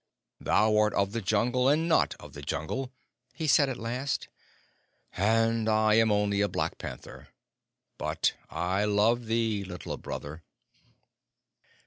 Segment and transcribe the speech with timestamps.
[0.39, 2.91] "Thou art of the Jungle and not of the Jungle,"
[3.35, 4.29] he said at last.
[5.15, 7.27] "And I am only a black panther.
[7.99, 10.41] But I love thee, Little Brother."